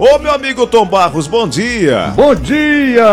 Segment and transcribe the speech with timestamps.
[0.00, 2.10] Ô, meu amigo Tom Barros, bom dia.
[2.16, 3.04] Bom dia!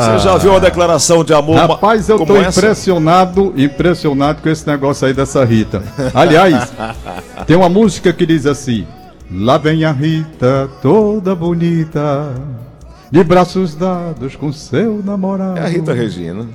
[0.00, 2.60] Você já viu uma declaração de amor Rapaz, eu tô essa?
[2.60, 5.82] impressionado, impressionado com esse negócio aí dessa Rita.
[6.14, 6.72] Aliás,
[7.48, 8.86] tem uma música que diz assim:
[9.28, 12.32] Lá vem a Rita, toda bonita,
[13.10, 15.58] de braços dados com seu namorado.
[15.58, 16.46] É a Rita Regina.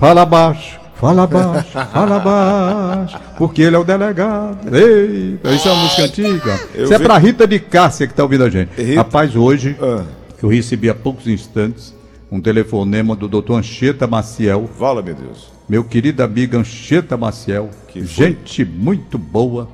[0.00, 4.74] Fala baixo, fala baixo, fala baixo, porque ele é o delegado.
[4.74, 6.60] Eita, isso é uma música antiga.
[6.74, 7.04] Eu isso é vi...
[7.04, 8.70] é pra Rita de Cássia que tá ouvindo a gente.
[8.80, 8.96] Rita...
[8.96, 10.04] Rapaz, hoje ah.
[10.42, 11.94] eu recebi há poucos instantes
[12.30, 14.68] um telefonema do doutor Anchieta Maciel.
[14.78, 15.50] Fala, meu Deus.
[15.68, 17.70] Meu querido amigo Anchieta Maciel.
[17.88, 19.68] Que gente muito boa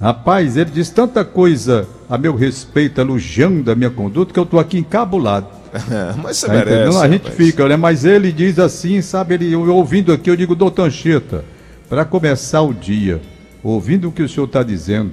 [0.00, 4.60] Rapaz, ele diz tanta coisa a meu respeito, elogiando a minha conduta, que eu estou
[4.60, 5.46] aqui encabulado.
[6.22, 6.92] mas você merece.
[6.92, 7.36] Não, a gente rapaz.
[7.36, 7.76] fica, né?
[7.76, 11.44] Mas ele diz assim, sabe, ele eu, ouvindo aqui, eu digo, doutor Anchieta,
[11.88, 13.20] para começar o dia,
[13.62, 15.12] ouvindo o que o senhor está dizendo,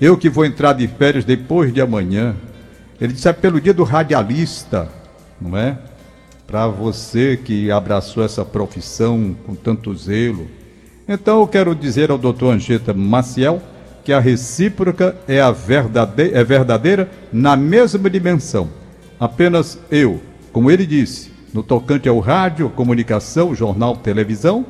[0.00, 2.36] eu que vou entrar de férias depois de amanhã,
[3.00, 4.88] ele disse, é pelo dia do radialista,
[5.40, 5.78] não é?
[6.46, 10.46] Para você que abraçou essa profissão com tanto zelo.
[11.08, 13.60] Então eu quero dizer ao doutor Anchieta Maciel,
[14.06, 18.68] que a recíproca é, a verdadeira, é verdadeira na mesma dimensão.
[19.18, 20.20] Apenas eu,
[20.52, 24.64] como ele disse, no tocante ao rádio, comunicação, jornal, televisão,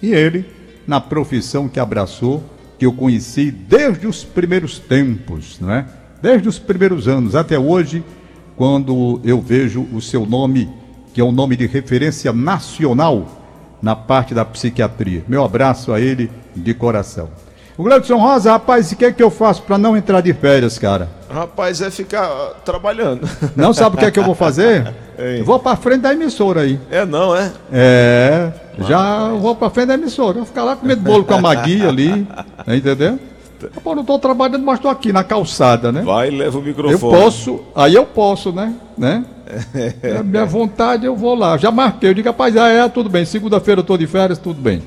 [0.00, 0.46] e ele
[0.86, 2.44] na profissão que abraçou,
[2.78, 5.84] que eu conheci desde os primeiros tempos, não é?
[6.22, 8.04] Desde os primeiros anos até hoje,
[8.56, 10.70] quando eu vejo o seu nome,
[11.12, 15.24] que é um nome de referência nacional na parte da psiquiatria.
[15.26, 17.49] Meu abraço a ele de coração.
[17.80, 20.78] O Gleudson Rosa, rapaz, o que é que eu faço para não entrar de férias,
[20.78, 21.08] cara?
[21.30, 23.26] Rapaz, é ficar uh, trabalhando.
[23.56, 24.92] Não sabe o que é que eu vou fazer?
[25.16, 26.80] Eu vou para frente da emissora aí.
[26.90, 27.52] É não, é?
[27.70, 28.50] É,
[28.88, 30.38] já vou para frente da emissora.
[30.38, 32.26] Vou ficar lá comendo bolo com a Magui ali,
[32.66, 33.18] entendeu?
[33.84, 36.00] Pô, não estou trabalhando, mas estou aqui na calçada, né?
[36.00, 37.14] Vai, leva o microfone.
[37.14, 38.74] Eu posso, aí eu posso, né?
[38.96, 39.24] né?
[40.02, 40.22] É.
[40.22, 41.58] minha vontade, eu vou lá.
[41.58, 43.26] Já marquei, eu digo, rapaz, ah, é, tudo bem.
[43.26, 44.82] Segunda-feira eu estou de férias, tudo bem.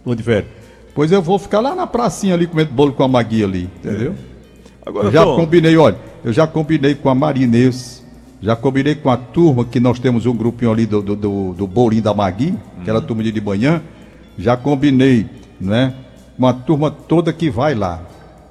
[0.00, 0.59] Estou de férias.
[0.94, 4.12] Pois eu vou ficar lá na pracinha ali comendo bolo com a Magui ali, entendeu?
[4.12, 4.30] É.
[4.86, 5.36] Agora, eu já Tom...
[5.36, 8.04] combinei, olha, eu já combinei com a Marinês,
[8.40, 11.66] já combinei com a turma, que nós temos um grupinho ali do, do, do, do
[11.66, 12.58] bolinho da Magui, uhum.
[12.80, 13.82] aquela turma de manhã,
[14.38, 15.26] já combinei,
[15.60, 15.94] né?
[16.38, 18.02] Com a turma toda que vai lá.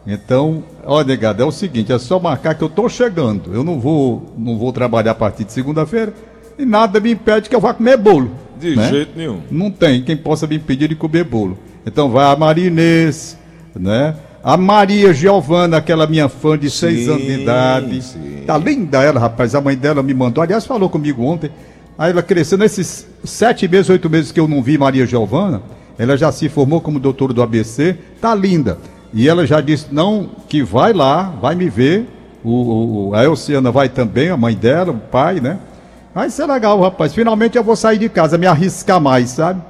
[0.05, 3.53] Então, olha, negado, é o seguinte, é só marcar que eu estou chegando.
[3.53, 6.13] Eu não vou, não vou trabalhar a partir de segunda-feira
[6.57, 8.31] e nada me impede que eu vá comer bolo.
[8.59, 8.89] De né?
[8.89, 9.41] jeito nenhum.
[9.49, 11.57] Não tem quem possa me impedir de comer bolo.
[11.85, 13.37] Então vai a Maria Inês,
[13.75, 14.15] né?
[14.43, 18.01] A Maria Giovana, aquela minha fã de sim, seis anos de idade.
[18.01, 18.43] Sim.
[18.45, 19.53] Tá linda ela, rapaz.
[19.53, 20.41] A mãe dela me mandou.
[20.41, 21.51] Aliás, falou comigo ontem.
[21.97, 25.61] Aí ela cresceu nesses sete meses, oito meses que eu não vi Maria Giovana.
[25.97, 27.97] Ela já se formou como doutora do ABC.
[28.21, 28.77] Tá linda.
[29.13, 32.07] E ela já disse, não, que vai lá, vai me ver.
[32.41, 35.59] O, o, a Elciana vai também, a mãe dela, o pai, né?
[36.15, 37.13] Vai ser legal, rapaz.
[37.13, 39.61] Finalmente eu vou sair de casa, me arriscar mais, sabe?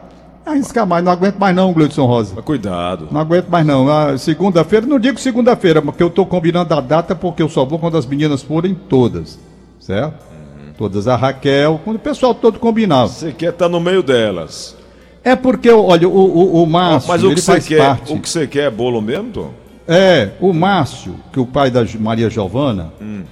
[0.52, 2.34] Arriscar mais, não aguento mais não, Gleudson Rosa.
[2.36, 3.08] Mas cuidado.
[3.12, 4.18] Não aguento mais não.
[4.18, 7.98] Segunda-feira, não digo segunda-feira, porque eu estou combinando a data porque eu só vou quando
[7.98, 9.40] as meninas forem todas,
[9.80, 10.14] certo?
[10.32, 10.74] Uhum.
[10.78, 11.08] Todas.
[11.08, 13.10] A Raquel, quando o pessoal todo combinado.
[13.10, 14.76] Você quer estar tá no meio delas.
[15.24, 18.14] É porque, olha, o, o, o Márcio, Mas o que você quer, parte...
[18.14, 19.52] o que você quer é bolo mesmo, Tom?
[19.88, 23.24] É, o Márcio, que é o pai da Maria Giovana, hum.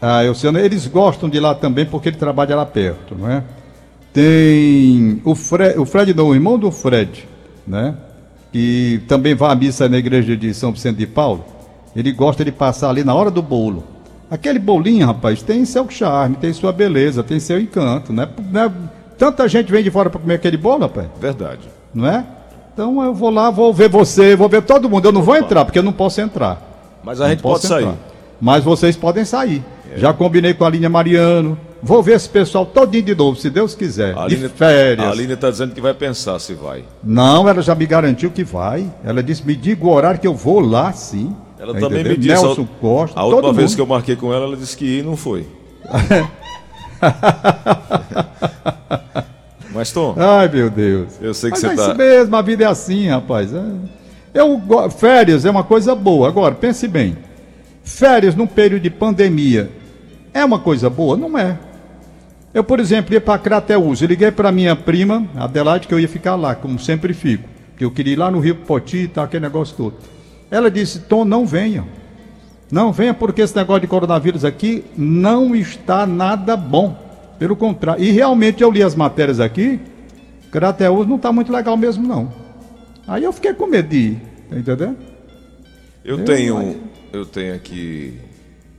[0.00, 3.42] a Elciana, eles gostam de lá também porque ele trabalha lá perto, não é?
[4.14, 7.28] Tem o Fred, o Fred não, o irmão do Fred,
[7.66, 7.96] né?
[8.52, 11.44] Que também vai à missa na igreja de São Vicente de Paulo.
[11.96, 13.82] Ele gosta de passar ali na hora do bolo.
[14.30, 18.28] Aquele bolinho, rapaz, tem seu charme, tem sua beleza, tem seu encanto, né?
[18.52, 18.72] né?
[19.18, 21.08] Tanta gente vem de fora para comer aquele bolo, rapaz.
[21.20, 21.68] Verdade.
[21.92, 22.24] Não é?
[22.72, 25.06] Então eu vou lá, vou ver você, vou ver todo mundo.
[25.06, 26.62] Eu não vou entrar, porque eu não posso entrar.
[27.02, 27.80] Mas a gente pode entrar.
[27.80, 27.94] sair.
[28.40, 29.60] Mas vocês podem sair.
[29.92, 29.98] É.
[29.98, 31.58] Já combinei com a linha Mariano.
[31.84, 34.16] Vou ver esse pessoal todinho de novo, se Deus quiser.
[34.16, 35.06] A de Aline, férias.
[35.06, 36.82] A Aline está dizendo que vai pensar se vai.
[37.02, 38.90] Não, ela já me garantiu que vai.
[39.04, 41.36] Ela disse: me diga o horário que eu vou lá, sim.
[41.58, 42.42] Ela também me disse.
[42.42, 43.20] Nelson a, Costa.
[43.20, 43.76] A última vez mundo.
[43.76, 45.46] que eu marquei com ela, ela disse que ia e não foi.
[49.74, 50.14] Mas, Tom.
[50.16, 51.18] Ai, meu Deus.
[51.20, 51.82] Eu sei que Mas você é tá.
[51.82, 53.52] isso mesmo, a vida é assim, rapaz.
[53.52, 53.62] É.
[54.32, 54.58] Eu,
[54.90, 56.28] férias é uma coisa boa.
[56.28, 57.14] Agora, pense bem.
[57.82, 59.70] Férias num período de pandemia
[60.34, 61.16] é uma coisa boa?
[61.16, 61.56] Não é.
[62.54, 66.06] Eu, por exemplo, ia para Crateus, eu liguei para minha prima, Adelaide, que eu ia
[66.06, 67.48] ficar lá, como sempre fico.
[67.76, 69.96] Que eu queria ir lá no Rio Poti e tal, aquele negócio todo.
[70.48, 71.84] Ela disse, Tom, não venha.
[72.70, 76.96] Não venha porque esse negócio de coronavírus aqui não está nada bom.
[77.40, 78.02] Pelo contrário.
[78.02, 79.80] E realmente eu li as matérias aqui,
[80.52, 82.32] Crateus não está muito legal mesmo, não.
[83.08, 84.96] Aí eu fiquei com medo de ir, tá entendendo?
[86.04, 86.76] Eu, eu tenho,
[87.12, 88.14] eu tenho aqui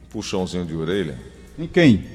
[0.10, 1.16] puxãozinho de orelha
[1.60, 2.06] Em quem?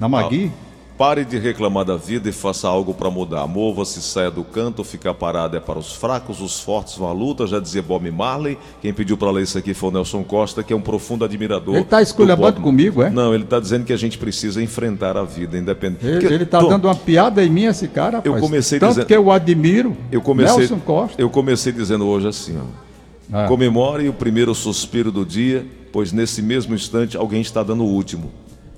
[0.00, 0.50] Na Magui?
[0.52, 0.65] Ah.
[0.98, 3.46] Pare de reclamar da vida e faça algo para mudar.
[3.46, 7.46] Mova-se, saia do canto, ficar parado é para os fracos, os fortes vão à luta,
[7.46, 8.56] já dizia Bob Marley.
[8.80, 11.74] Quem pediu para ler isso aqui foi o Nelson Costa, que é um profundo admirador.
[11.74, 13.10] Ele está esculhambando comigo, é?
[13.10, 16.24] Não, ele está dizendo que a gente precisa enfrentar a vida, independente.
[16.24, 18.34] Ele está dando uma piada em mim, esse cara, rapaz.
[18.34, 19.06] Eu comecei Tanto dizendo...
[19.06, 20.60] que eu admiro eu comecei...
[20.60, 21.20] Nelson Costa.
[21.20, 22.86] Eu comecei dizendo hoje assim, ó.
[23.30, 23.46] Ah.
[23.48, 28.30] Comemore o primeiro suspiro do dia, pois nesse mesmo instante alguém está dando o último.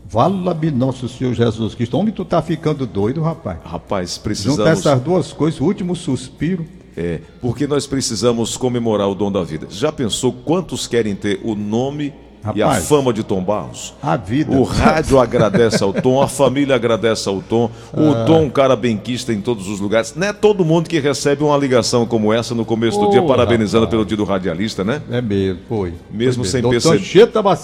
[0.08, 1.98] Vala-me nosso Senhor Jesus Cristo.
[1.98, 3.58] Homem, tu tá ficando doido, rapaz.
[3.62, 4.56] Rapaz, precisamos...
[4.56, 6.66] Juntar essas duas coisas, o último suspiro.
[6.96, 9.68] É, porque nós precisamos comemorar o dom da vida.
[9.70, 12.12] Já pensou quantos querem ter o nome
[12.48, 13.94] Rapaz, e a fama de Tom Barros.
[14.02, 14.56] A vida.
[14.56, 17.70] O rádio agradece ao Tom, a família agradece ao Tom.
[17.92, 18.24] O ah.
[18.26, 20.14] Tom, um cara benquista em todos os lugares.
[20.16, 23.22] Não é todo mundo que recebe uma ligação como essa no começo oh, do dia,
[23.22, 23.90] parabenizando rapaz.
[23.90, 25.02] pelo dia do radialista, né?
[25.10, 25.94] É mesmo, foi.
[26.10, 26.98] Mesmo foi sem perceber.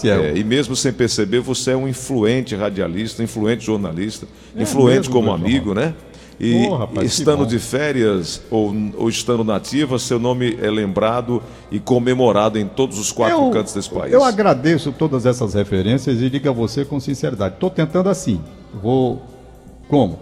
[0.05, 5.13] É, e mesmo sem perceber, você é um influente radialista, influente jornalista, é influente mesmo,
[5.13, 5.95] como amigo, né?
[6.39, 11.79] E oh, rapaz, estando de férias ou, ou estando nativa, seu nome é lembrado e
[11.79, 14.13] comemorado em todos os quatro eu, cantos desse país.
[14.13, 17.55] Eu agradeço todas essas referências e digo a você com sinceridade.
[17.55, 18.41] Estou tentando assim.
[18.83, 19.23] Vou.
[19.89, 20.19] Como?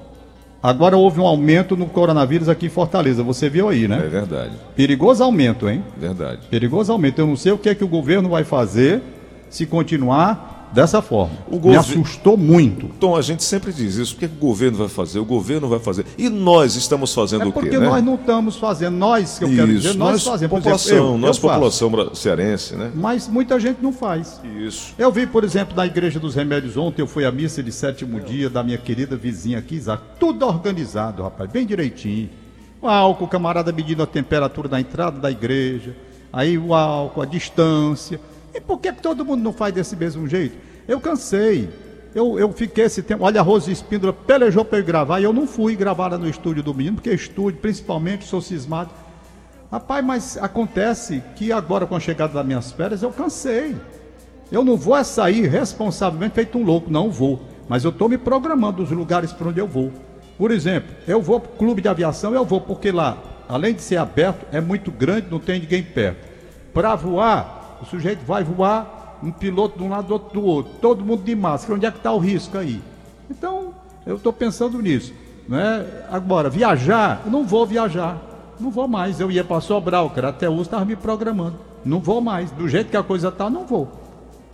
[0.62, 3.22] Agora houve um aumento no coronavírus aqui em Fortaleza.
[3.24, 4.00] Você viu aí, né?
[4.04, 4.52] É verdade.
[4.76, 5.82] Perigoso aumento, hein?
[5.98, 6.46] Verdade.
[6.48, 7.18] Perigoso aumento.
[7.18, 9.02] Eu não sei o que é que o governo vai fazer
[9.50, 11.36] se continuar dessa forma.
[11.48, 12.88] O Me assustou muito.
[12.98, 14.14] Tom, a gente sempre diz isso.
[14.14, 15.18] O que, é que o governo vai fazer?
[15.18, 16.06] O governo vai fazer.
[16.16, 17.60] E nós estamos fazendo é o quê?
[17.60, 17.86] Porque né?
[17.86, 18.96] nós não estamos fazendo.
[18.96, 20.58] Nós, que eu isso, quero dizer, nós, nós fazemos.
[20.58, 22.90] População, exemplo, eu, nós, eu população cearense, né?
[22.94, 24.40] Mas muita gente não faz.
[24.58, 24.94] Isso.
[24.98, 28.20] Eu vi, por exemplo, na Igreja dos Remédios ontem, eu fui à missa de sétimo
[28.20, 30.02] dia da minha querida vizinha aqui, Isaac.
[30.18, 32.30] Tudo organizado, rapaz, bem direitinho.
[32.80, 35.94] O álcool, o camarada medindo a temperatura da entrada da igreja.
[36.32, 38.18] Aí o álcool, a distância
[38.54, 40.56] e por que, todo mundo não faz desse mesmo jeito?
[40.86, 41.68] Eu cansei.
[42.14, 43.24] Eu, eu fiquei esse tempo.
[43.24, 46.28] Olha, a Rose Espíndola pelejou para eu gravar e eu não fui gravar lá no
[46.28, 48.90] estúdio do menino, porque estúdio, principalmente, sou cismado.
[49.70, 53.74] Rapaz, mas acontece que agora, com a chegada das minhas férias, eu cansei.
[54.50, 57.40] Eu não vou é sair responsavelmente feito um louco, não vou.
[57.66, 59.90] Mas eu estou me programando os lugares para onde eu vou.
[60.36, 63.16] Por exemplo, eu vou para o clube de aviação, eu vou, porque lá,
[63.48, 66.28] além de ser aberto, é muito grande, não tem ninguém perto.
[66.74, 71.04] Para voar, o sujeito vai voar, um piloto de um lado, outro do outro, todo
[71.04, 71.74] mundo de máscara.
[71.74, 72.80] Onde é que está o risco aí?
[73.30, 73.74] Então,
[74.06, 75.12] eu estou pensando nisso.
[75.48, 75.86] Né?
[76.10, 78.20] Agora, viajar, eu não vou viajar.
[78.58, 79.20] Não vou mais.
[79.20, 81.56] Eu ia para Sobral, cara, até hoje estava me programando.
[81.84, 82.50] Não vou mais.
[82.52, 83.90] Do jeito que a coisa está, não vou.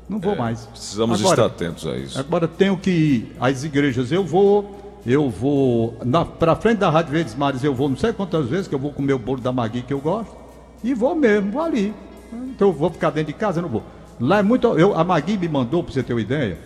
[0.08, 0.66] Não vou é, mais.
[0.66, 2.18] Precisamos agora, estar atentos a isso.
[2.18, 5.98] Agora tenho que ir às igrejas, eu vou, eu vou
[6.38, 8.92] para frente da Rádio Verdes Mares, eu vou não sei quantas vezes que eu vou
[8.92, 10.34] comer o bolo da Magui que eu gosto.
[10.82, 11.94] E vou mesmo, vou ali.
[12.32, 13.58] Então eu vou ficar dentro de casa?
[13.58, 13.82] Eu não vou.
[14.20, 14.66] Lá é muito.
[14.78, 16.58] Eu, a Magui me mandou, para você ter uma ideia,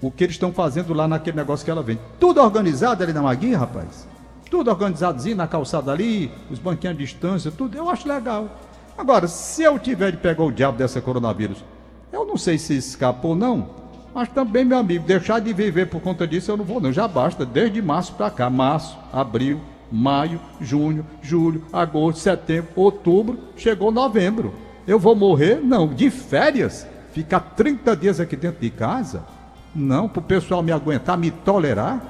[0.00, 2.00] o que eles estão fazendo lá naquele negócio que ela vende.
[2.18, 4.08] Tudo organizado ali na Magui, rapaz.
[4.50, 7.76] Tudo organizadozinho na calçada ali, os banquinhos de distância, tudo.
[7.76, 8.48] Eu acho legal.
[8.98, 11.64] Agora, se eu tiver de pegar o diabo dessa coronavírus,
[12.12, 13.70] eu não sei se escapou ou não,
[14.12, 16.92] mas também, meu amigo, deixar de viver por conta disso eu não vou, não.
[16.92, 18.50] Já basta, desde março para cá.
[18.50, 19.60] Março, abril,
[19.90, 24.52] maio, junho, julho, agosto, setembro, outubro, chegou novembro.
[24.86, 25.60] Eu vou morrer?
[25.62, 25.86] Não.
[25.86, 26.86] De férias?
[27.12, 29.24] Ficar 30 dias aqui dentro de casa?
[29.74, 32.02] Não, para o pessoal me aguentar, me tolerar?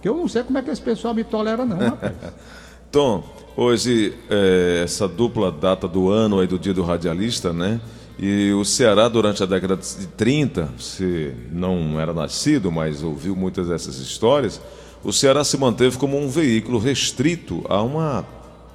[0.00, 2.12] Que eu não sei como é que esse pessoal me tolera, não, rapaz.
[2.92, 3.24] Tom,
[3.56, 7.80] hoje é, essa dupla data do ano aí do dia do radialista, né?
[8.18, 13.68] E o Ceará, durante a década de 30, se não era nascido, mas ouviu muitas
[13.68, 14.60] dessas histórias,
[15.02, 18.24] o Ceará se manteve como um veículo restrito a uma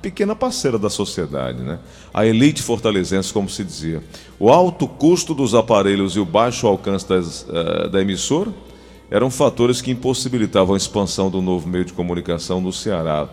[0.01, 1.79] pequena parceira da sociedade, né?
[2.13, 4.03] A elite fortalezense, como se dizia.
[4.39, 8.53] O alto custo dos aparelhos e o baixo alcance das, uh, da emissora
[9.11, 13.27] eram fatores que impossibilitavam a expansão do novo meio de comunicação no Ceará.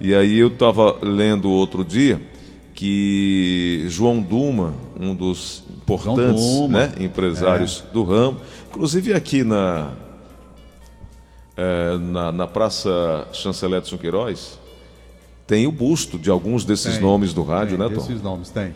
[0.00, 2.20] E aí eu estava lendo outro dia
[2.74, 7.92] que João Duma, um dos importantes né, empresários é.
[7.92, 8.40] do ramo,
[8.70, 9.92] inclusive aqui na,
[11.56, 14.58] é, na, na Praça Chanceler de Queiroz,
[15.50, 18.00] tem o busto de alguns desses tem, nomes do rádio, tem, né, Tom?
[18.00, 18.72] Esses nomes, tem.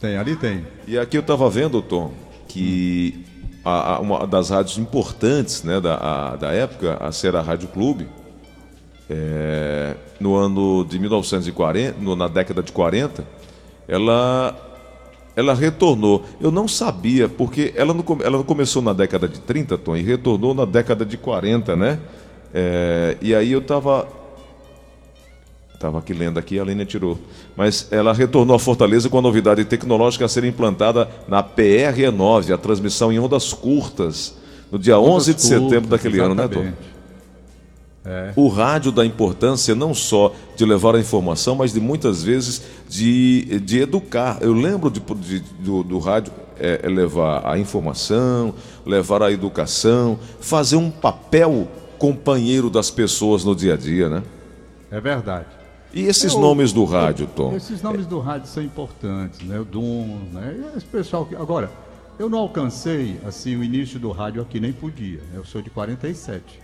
[0.00, 0.64] Tem, ali tem.
[0.86, 2.12] E aqui eu estava vendo, Tom,
[2.46, 3.24] que
[3.64, 7.66] a, a, uma das rádios importantes né, da, a, da época, a ser a Rádio
[7.66, 8.06] Clube,
[9.10, 13.26] é, no ano de 1940, no, na década de 40,
[13.88, 14.56] ela,
[15.34, 16.24] ela retornou.
[16.40, 20.02] Eu não sabia, porque ela não, ela não começou na década de 30, Tom, e
[20.02, 21.98] retornou na década de 40, né?
[22.54, 24.06] É, e aí eu estava
[25.84, 27.18] Estava aqui lendo aqui, a Lênia tirou.
[27.54, 32.56] Mas ela retornou à Fortaleza com a novidade tecnológica a ser implantada na PRE9, a
[32.56, 34.34] transmissão em ondas curtas,
[34.72, 36.54] no dia ondas 11 de curtas, setembro daquele exatamente.
[36.56, 36.94] ano, né, Tom?
[38.06, 38.32] É.
[38.34, 43.60] O rádio dá importância não só de levar a informação, mas de muitas vezes de,
[43.60, 44.38] de educar.
[44.40, 48.54] Eu lembro de, de, do, do rádio é, é levar a informação,
[48.86, 54.22] levar a educação, fazer um papel companheiro das pessoas no dia a dia, né?
[54.90, 55.46] É verdade.
[55.92, 57.54] E esses eu, nomes do rádio, Tom?
[57.54, 59.60] Esses nomes do rádio são importantes, né?
[59.60, 60.72] O Dum, né?
[60.74, 61.36] E esse pessoal que.
[61.36, 61.70] Agora,
[62.18, 65.18] eu não alcancei assim o início do rádio aqui, nem podia.
[65.18, 65.34] Né?
[65.34, 66.60] Eu sou de 47.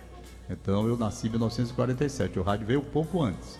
[0.49, 2.39] Então eu nasci em 1947.
[2.39, 3.59] O rádio veio um pouco antes.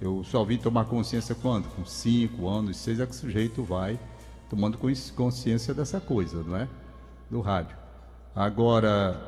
[0.00, 1.68] Eu só vim tomar consciência quando?
[1.76, 3.98] Com 5 anos, 6 é que o sujeito vai
[4.48, 4.78] tomando
[5.14, 6.66] consciência dessa coisa, não é?
[7.30, 7.76] Do rádio.
[8.34, 9.20] Agora,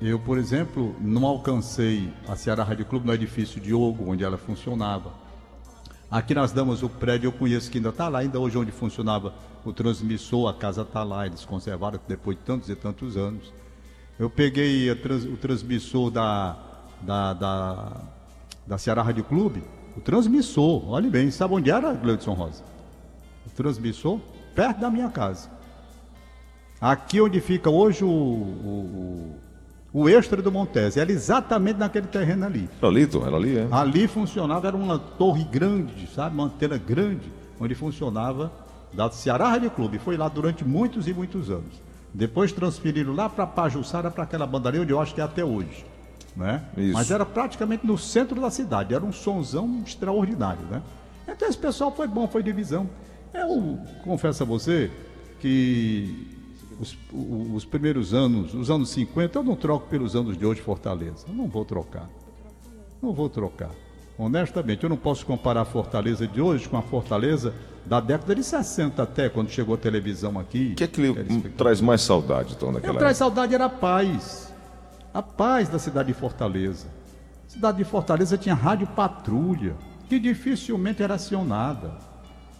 [0.00, 5.12] eu, por exemplo, não alcancei a Ceará Rádio Clube no edifício Diogo, onde ela funcionava.
[6.10, 9.34] Aqui nas Damas, o prédio eu conheço que ainda está lá, ainda hoje onde funcionava
[9.64, 13.52] o transmissor, a casa está lá, eles conservaram depois de tantos e tantos anos.
[14.18, 16.56] Eu peguei trans, o transmissor da,
[17.02, 17.96] da, da,
[18.66, 19.62] da Ceará Rádio Clube,
[19.96, 22.62] o transmissor, olhe bem, sabe onde era, Gleudson Rosa?
[23.46, 24.20] O transmissor
[24.54, 25.50] perto da minha casa.
[26.80, 29.07] Aqui onde fica hoje o, o,
[29.92, 32.68] o extra do Montese, era exatamente naquele terreno ali.
[32.78, 33.26] Era ali, Tom?
[33.26, 33.68] Era ali, é?
[33.70, 36.34] Ali funcionava, era uma torre grande, sabe?
[36.34, 38.52] Uma antena grande, onde funcionava
[38.92, 39.98] da Ceará Rádio Clube.
[39.98, 41.80] Foi lá durante muitos e muitos anos.
[42.12, 45.86] Depois transferiram lá para Pajuçara, para aquela bandaria onde eu acho que é até hoje.
[46.36, 46.62] Né?
[46.92, 50.64] Mas era praticamente no centro da cidade, era um sonzão extraordinário.
[50.70, 50.82] Né?
[51.26, 52.88] Então esse pessoal foi bom, foi divisão.
[53.32, 54.90] Eu confesso a você
[55.40, 56.37] que
[56.80, 56.96] os,
[57.54, 61.26] os, primeiros anos, os anos 50, eu não troco pelos anos de hoje Fortaleza.
[61.28, 62.08] Eu não vou trocar.
[63.02, 63.70] Não vou trocar.
[64.18, 67.54] Honestamente, eu não posso comparar a Fortaleza de hoje com a Fortaleza
[67.86, 70.72] da década de 60 até, quando chegou a televisão aqui.
[70.72, 72.98] O que é que lhe traz mais saudade, Tom, naquela época?
[72.98, 74.52] traz saudade era a paz.
[75.14, 76.88] A paz da cidade de Fortaleza.
[77.46, 79.74] A cidade de Fortaleza tinha rádio patrulha,
[80.08, 82.07] que dificilmente era acionada.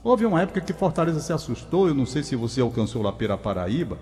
[0.02, 3.36] Houve uma época que Fortaleza se assustou, eu não sei se você alcançou lá pela
[3.36, 3.98] Paraíba,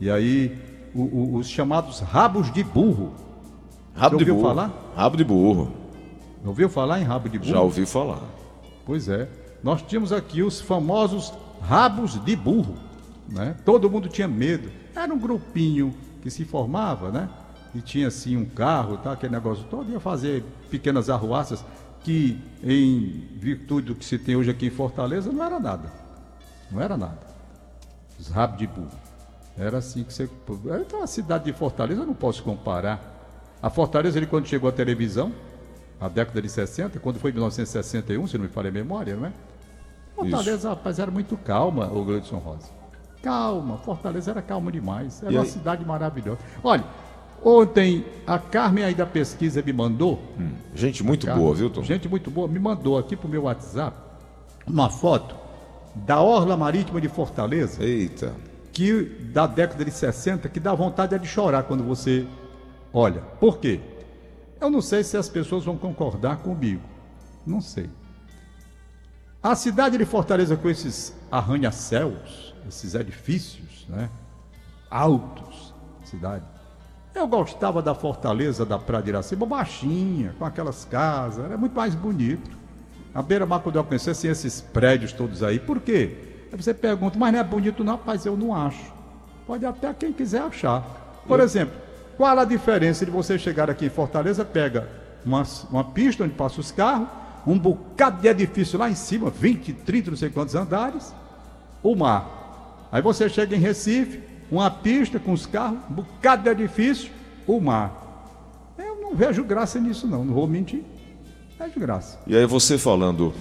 [0.00, 0.58] e aí
[0.94, 3.12] o, o, os chamados rabos de burro.
[3.94, 4.42] Rabo de burro.
[4.42, 4.92] falar?
[4.96, 5.72] Rabo de burro.
[6.44, 7.50] Ouviu falar em rabo de burro?
[7.50, 8.22] Já ouvi falar.
[8.86, 9.28] Pois é
[9.62, 12.76] nós tínhamos aqui os famosos rabos de burro.
[13.28, 13.54] Né?
[13.64, 14.70] Todo mundo tinha medo.
[14.94, 17.28] Era um grupinho que se formava, né?
[17.74, 19.12] E tinha assim um carro, tá?
[19.12, 21.64] aquele negócio todo, ia fazer pequenas arruaças
[22.02, 25.92] que, em virtude do que se tem hoje aqui em Fortaleza, não era nada.
[26.70, 27.18] Não era nada.
[28.18, 28.90] Os rabos de burro.
[29.58, 30.28] Era assim que você.
[30.80, 33.18] Então a cidade de Fortaleza eu não posso comparar.
[33.62, 35.32] A Fortaleza, ele, quando chegou à televisão,
[36.00, 39.26] na década de 60, quando foi em 1961, se não me falha a memória, não
[39.26, 39.32] é?
[40.14, 40.68] Fortaleza, Isso.
[40.68, 42.68] rapaz, era muito calma, o Gleudson Rosa.
[43.22, 45.22] Calma, Fortaleza era calma demais.
[45.22, 45.50] Era e uma aí?
[45.50, 46.38] cidade maravilhosa.
[46.64, 46.84] Olha,
[47.44, 50.22] ontem a Carmen aí da pesquisa me mandou.
[50.38, 51.82] Hum, gente muito Carmen, boa, viu, Tom?
[51.82, 54.10] Gente muito boa, me mandou aqui pro meu WhatsApp
[54.66, 55.34] uma foto
[55.94, 57.82] da Orla Marítima de Fortaleza.
[57.82, 58.34] Eita.
[58.72, 62.26] Que da década de 60, que dá vontade de chorar quando você
[62.92, 63.20] olha.
[63.40, 63.80] Por quê?
[64.60, 66.82] Eu não sei se as pessoas vão concordar comigo.
[67.46, 67.90] Não sei.
[69.42, 74.10] A cidade de Fortaleza, com esses arranha-céus, esses edifícios, né?
[74.90, 76.44] Altos, cidade.
[77.14, 81.94] Eu gostava da Fortaleza da Praia de Iracema, baixinha, com aquelas casas, era muito mais
[81.94, 82.58] bonito.
[83.12, 85.58] A beira-mar, quando eu conheci, assim, esses prédios todos aí.
[85.58, 86.16] Por quê?
[86.52, 87.94] Aí você pergunta, mas não é bonito não?
[87.94, 88.92] Rapaz, eu não acho.
[89.46, 90.82] Pode até quem quiser achar.
[91.26, 91.44] Por eu...
[91.44, 91.74] exemplo,
[92.16, 94.88] qual a diferença de você chegar aqui em Fortaleza, pega
[95.24, 97.08] uma, uma pista onde passam os carros,
[97.46, 101.12] um bocado de edifício lá em cima, 20, 30, não sei quantos andares,
[101.82, 102.86] o mar.
[102.92, 107.10] Aí você chega em Recife, uma pista com os carros, um bocado de edifício,
[107.46, 108.74] o mar.
[108.78, 110.82] Eu não vejo graça nisso não, não vou mentir.
[111.58, 112.18] Vejo graça.
[112.26, 113.32] E aí você falando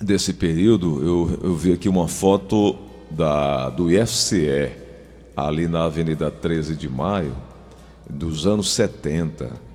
[0.00, 2.76] desse período, eu, eu vi aqui uma foto
[3.10, 4.70] da, do IFCE,
[5.36, 7.34] ali na Avenida 13 de Maio,
[8.08, 9.68] dos anos 70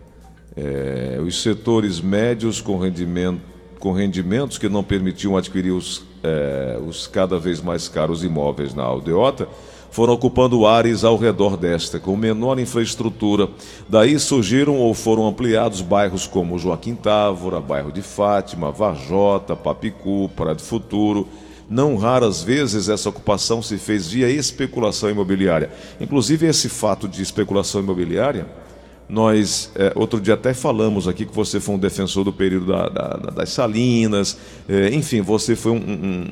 [0.55, 3.41] é, os setores médios com, rendimento,
[3.79, 8.83] com rendimentos que não permitiam adquirir os, é, os cada vez mais caros imóveis na
[8.83, 9.47] aldeota
[9.93, 13.47] foram ocupando áreas ao redor desta, com menor infraestrutura.
[13.87, 20.61] Daí surgiram ou foram ampliados bairros como Joaquim Távora, bairro de Fátima, Varjota, Papicu, do
[20.63, 21.27] Futuro.
[21.69, 25.69] Não raras vezes essa ocupação se fez via especulação imobiliária.
[26.01, 28.47] Inclusive, esse fato de especulação imobiliária
[29.07, 32.89] nós, é, outro dia até falamos aqui que você foi um defensor do período da,
[32.89, 36.25] da, das Salinas, é, enfim, você foi um, um,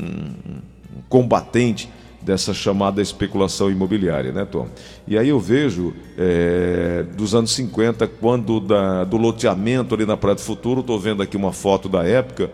[0.49, 0.61] um,
[1.07, 1.89] combatente
[2.21, 4.67] dessa chamada especulação imobiliária, né, Tom?
[5.07, 10.35] E aí eu vejo é, dos anos 50, quando da, do loteamento ali na Praia
[10.35, 12.49] do Futuro, estou vendo aqui uma foto da época,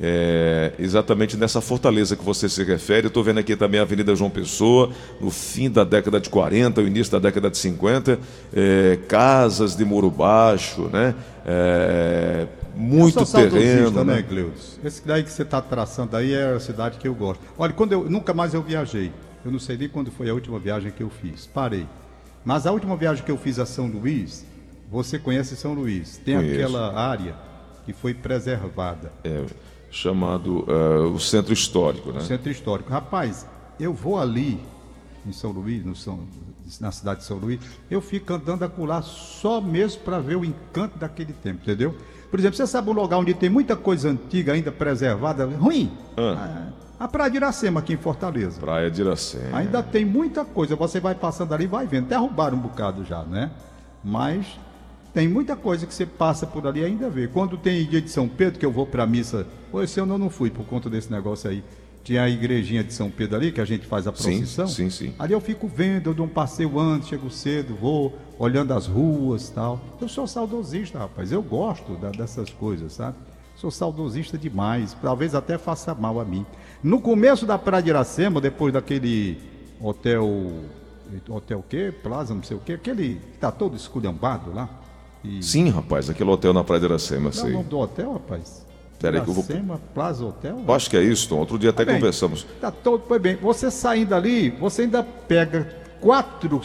[0.00, 3.08] é, exatamente nessa fortaleza que você se refere.
[3.08, 6.86] Estou vendo aqui também a Avenida João Pessoa, no fim da década de 40, o
[6.86, 8.18] início da década de 50,
[8.54, 11.14] é, casas de muro baixo, né?
[11.44, 12.46] É,
[12.78, 14.04] muito terreno.
[14.04, 14.78] Né, né Cleudes?
[14.84, 17.42] Esse daí que você está traçando aí é a cidade que eu gosto.
[17.58, 19.12] Olha, quando eu nunca mais eu viajei.
[19.44, 21.46] Eu não sei nem quando foi a última viagem que eu fiz.
[21.46, 21.86] Parei.
[22.44, 24.44] Mas a última viagem que eu fiz a São Luís,
[24.90, 26.18] você conhece São Luís?
[26.24, 26.54] Tem Conheço.
[26.54, 27.36] aquela área
[27.84, 29.12] que foi preservada.
[29.24, 29.44] É
[29.90, 32.20] chamado uh, o Centro Histórico, né?
[32.20, 32.90] Centro Histórico.
[32.90, 33.46] Rapaz,
[33.80, 34.60] eu vou ali
[35.26, 36.20] em São Luís, no São,
[36.80, 40.98] na cidade de São Luís, eu fico andando acolá só mesmo para ver o encanto
[40.98, 41.94] daquele tempo, entendeu?
[42.30, 45.90] Por exemplo, você sabe um lugar onde tem muita coisa antiga ainda preservada, ruim?
[46.16, 46.68] Ah.
[47.00, 48.60] A Praia de Iracema, aqui em Fortaleza.
[48.60, 49.56] Praia de Iracema.
[49.56, 50.74] Ainda tem muita coisa.
[50.74, 52.06] Você vai passando ali e vai vendo.
[52.06, 53.50] Até roubaram um bocado já, né?
[54.02, 54.58] Mas
[55.14, 57.28] tem muita coisa que você passa por ali e ainda vê.
[57.28, 60.14] Quando tem dia de São Pedro, que eu vou para a missa, ou esse ano
[60.14, 61.62] eu não fui por conta desse negócio aí.
[62.08, 64.66] Tinha a igrejinha de São Pedro ali, que a gente faz a procissão.
[64.66, 65.14] Sim, sim, sim.
[65.18, 69.50] Ali eu fico vendo, eu dou um passeio antes, chego cedo, vou olhando as ruas
[69.50, 69.78] tal.
[70.00, 71.30] Eu sou saudosista, rapaz.
[71.30, 73.14] Eu gosto da, dessas coisas, sabe?
[73.56, 74.96] Sou saudosista demais.
[75.02, 76.46] Talvez até faça mal a mim.
[76.82, 79.36] No começo da Praia de Iracema, depois daquele
[79.78, 80.50] hotel.
[81.28, 81.92] Hotel o quê?
[82.02, 82.72] Plaza, não sei o quê.
[82.72, 84.66] Aquele que tá todo esculhambado lá.
[85.22, 85.42] E...
[85.42, 87.48] Sim, rapaz, aquele hotel na Praia de Iracema, sei.
[87.48, 88.66] É o nome do hotel, rapaz?
[88.98, 89.44] Peraí que eu vou...
[89.94, 90.58] Plaza Hotel?
[90.68, 91.36] Acho que é isso, Tom.
[91.38, 92.46] Outro dia até tá conversamos.
[92.60, 93.36] Tá todo, foi bem.
[93.36, 95.68] Você saindo ali, você ainda pega
[96.00, 96.60] quatro,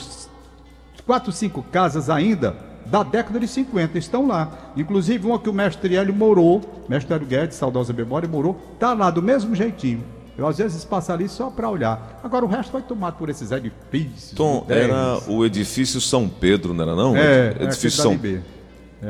[1.06, 4.72] quatro, cinco casas ainda da década de 50, estão lá.
[4.76, 9.10] Inclusive uma que o mestre Hélio morou, mestre Hélio Guedes, saudosa memória, morou, tá lá
[9.10, 10.04] do mesmo jeitinho.
[10.38, 12.20] Eu às vezes passo ali só para olhar.
[12.24, 14.32] Agora o resto foi tomado por esses edifícios.
[14.32, 17.16] Tom, era o edifício São Pedro, não era não?
[17.16, 18.44] É, edifício é São Pedro.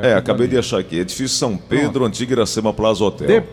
[0.02, 0.98] É, é acabei de achar aqui.
[0.98, 2.06] Edifício São Pedro, Pronto.
[2.06, 3.28] Antiga Iracema Plaza Hotel.
[3.28, 3.44] De...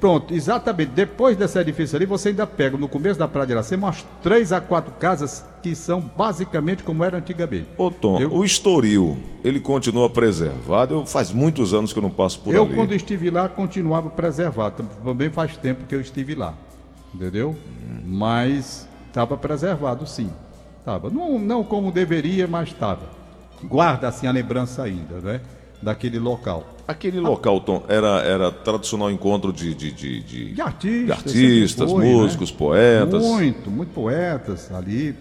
[0.00, 0.92] Pronto, exatamente.
[0.92, 4.50] Depois desse edifício ali, você ainda pega no começo da Praia de Iracema umas três
[4.50, 7.68] a quatro casas que são basicamente como era antigamente.
[7.76, 8.32] Ô Tom, eu...
[8.32, 10.94] o Estoril, ele continua preservado?
[10.94, 12.70] Eu, faz muitos anos que eu não passo por eu, ali.
[12.70, 14.84] Eu, quando estive lá, continuava preservado.
[15.04, 16.54] Também faz tempo que eu estive lá
[17.14, 17.56] entendeu?
[18.04, 20.30] Mas estava preservado, sim.
[20.84, 21.08] Tava.
[21.08, 23.08] Não, não como deveria, mas estava.
[23.62, 25.40] Guarda assim a lembrança ainda, né?
[25.84, 26.64] Daquele local.
[26.88, 31.90] Aquele local, Tom, era, era tradicional encontro de, de, de, de, de artistas, de artistas
[31.90, 32.56] foi, músicos, né?
[32.58, 33.22] poetas.
[33.22, 35.14] Muito, muito poetas ali.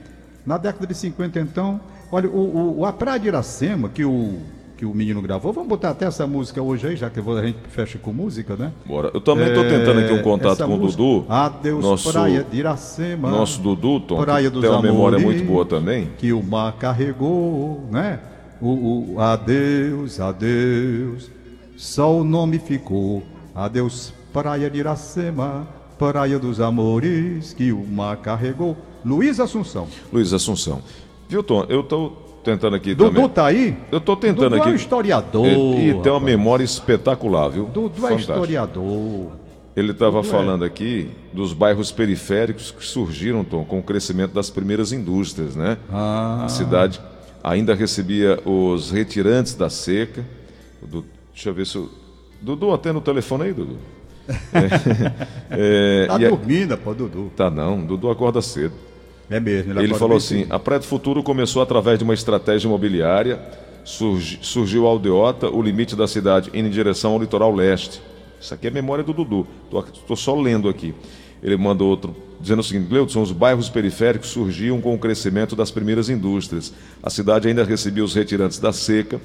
[0.46, 4.40] Na década de 50, então, olha, o, o, a Praia de Iracema, que o
[4.76, 5.54] que o menino gravou.
[5.54, 8.72] Vamos botar até essa música hoje aí, já que a gente fecha com música, né?
[8.86, 9.12] Bora.
[9.14, 11.26] Eu também estou é, tentando aqui um contato com música, o Dudu.
[11.32, 13.30] Adeus, nosso, Praia de Iracema.
[13.30, 16.10] Nosso Dudu, Tom, praia dos tem uma memória muito boa também.
[16.18, 18.20] Que o mar carregou, né?
[18.64, 21.30] O, o adeus, adeus,
[21.76, 23.22] só o nome ficou.
[23.54, 25.68] Adeus, Praia de Iracema,
[26.00, 28.78] Praia dos Amores, que o mar carregou.
[29.04, 29.90] Luiz Assunção.
[30.14, 30.82] Luiz Assunção.
[31.28, 31.66] Viu, Tom?
[31.68, 33.30] Eu estou tentando aqui Dudu também.
[33.30, 33.76] tá aí?
[33.92, 34.70] Eu tô tentando Dudu aqui.
[34.70, 35.46] é um historiador.
[35.46, 37.66] E, e tem uma memória espetacular, viu?
[37.66, 38.32] Dudu é Fantástico.
[38.32, 39.32] é historiador.
[39.76, 40.24] Ele estava é.
[40.24, 40.68] falando é.
[40.68, 45.78] aqui dos bairros periféricos que surgiram, Tom, com o crescimento das primeiras indústrias, né?
[45.92, 46.46] Ah.
[46.46, 47.02] A cidade
[47.44, 50.26] ainda recebia os retirantes da seca.
[51.34, 51.90] Deixa eu ver se o...
[52.42, 53.78] Dudu, atende o telefone aí, Dudu.
[55.56, 57.32] É, é, tá dormindo, pô, Dudu.
[57.36, 58.74] Tá não, Dudu acorda cedo.
[59.30, 59.74] É mesmo.
[59.74, 63.40] Ele, ele falou assim: a Praia do Futuro começou através de uma estratégia imobiliária.
[63.84, 68.02] Surgi, surgiu Aldeota, o limite da cidade, indo em direção ao litoral leste.
[68.40, 69.46] Isso aqui é memória do Dudu.
[69.94, 70.96] Estou só lendo aqui.
[71.44, 75.70] Ele mandou outro dizendo o seguinte: Gleudson, os bairros periféricos surgiam com o crescimento das
[75.70, 76.74] primeiras indústrias.
[77.02, 79.20] A cidade ainda recebia os retirantes da seca.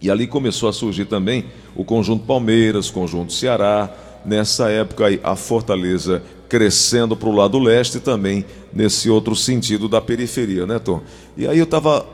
[0.00, 3.92] E ali começou a surgir também o conjunto Palmeiras, conjunto Ceará.
[4.24, 10.00] Nessa época aí, a Fortaleza crescendo para o lado leste também nesse outro sentido da
[10.00, 11.02] periferia, né, Tom?
[11.36, 12.06] E aí eu estava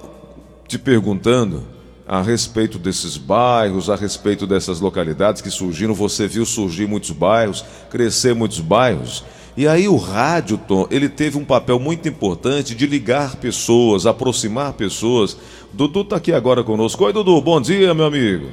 [0.67, 1.63] te perguntando
[2.11, 5.95] a respeito desses bairros, a respeito dessas localidades que surgiram.
[5.95, 9.25] Você viu surgir muitos bairros, crescer muitos bairros.
[9.57, 14.73] E aí o rádio, Tom, ele teve um papel muito importante de ligar pessoas, aproximar
[14.73, 15.39] pessoas.
[15.73, 17.05] Dudu está aqui agora conosco.
[17.05, 18.49] Oi, Dudu, bom dia, meu amigo.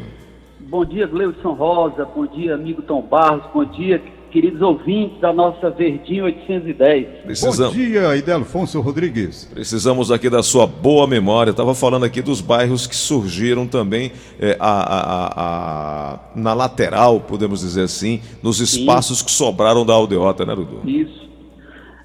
[0.60, 2.06] Bom dia, Gleudson Rosa.
[2.06, 3.42] Bom dia, amigo Tom Barros.
[3.52, 4.00] Bom dia,
[4.32, 7.08] queridos ouvintes da nossa Verdinha 810.
[7.26, 7.76] Precisamos...
[7.76, 9.46] Bom dia, Idelfonso Rodrigues.
[9.46, 11.52] Precisamos aqui da sua boa memória.
[11.52, 17.62] Estava falando aqui dos bairros que surgiram também é, a, a, a, na lateral, podemos
[17.62, 19.26] dizer assim, nos espaços Sim.
[19.26, 20.82] que sobraram da aldeota, né, Dudu?
[20.90, 21.28] Isso.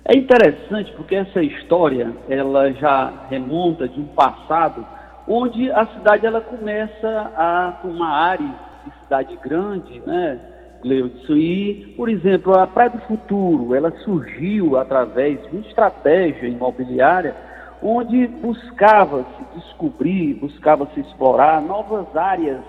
[0.05, 4.85] É interessante porque essa história, ela já remonta de um passado
[5.29, 8.51] onde a cidade ela começa a tomar áreas
[8.85, 10.41] de cidade grande, né,
[10.83, 11.35] Gleudson?
[11.35, 17.35] E, por exemplo, a Praia do Futuro, ela surgiu através de uma estratégia imobiliária
[17.83, 22.61] onde buscava-se descobrir, buscava-se explorar novas áreas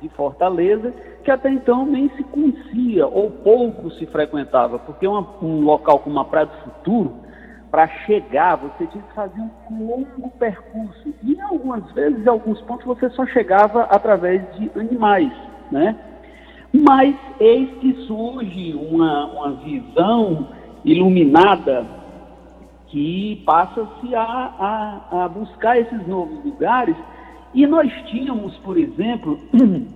[0.00, 0.92] de Fortaleza
[1.24, 6.18] que até então nem se conhecia ou pouco se frequentava, porque uma, um local como
[6.20, 7.16] a Praia do Futuro,
[7.70, 11.14] para chegar, você tinha que fazer um longo percurso.
[11.22, 15.30] E algumas vezes, em alguns pontos, você só chegava através de animais,
[15.70, 15.94] né?
[16.80, 20.48] Mas eis que surge uma, uma visão
[20.84, 21.84] iluminada
[22.88, 24.22] que passa-se a,
[25.10, 26.96] a, a buscar esses novos lugares.
[27.52, 29.38] E nós tínhamos, por exemplo,